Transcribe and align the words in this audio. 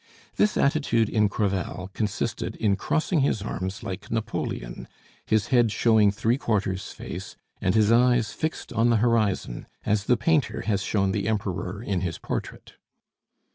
This 0.35 0.57
attitude 0.57 1.09
in 1.09 1.29
Crevel 1.29 1.91
consisted 1.93 2.55
in 2.55 2.75
crossing 2.75 3.19
his 3.19 3.43
arms 3.43 3.83
like 3.83 4.09
Napoleon, 4.09 4.87
his 5.27 5.49
head 5.49 5.71
showing 5.71 6.09
three 6.09 6.39
quarters 6.39 6.91
face, 6.91 7.35
and 7.61 7.75
his 7.75 7.91
eyes 7.91 8.33
fixed 8.33 8.73
on 8.73 8.89
the 8.89 8.97
horizon, 8.97 9.67
as 9.85 10.05
the 10.05 10.17
painter 10.17 10.61
has 10.61 10.81
shown 10.81 11.11
the 11.11 11.27
Emperor 11.27 11.83
in 11.83 12.01
his 12.01 12.17
portrait. 12.17 12.77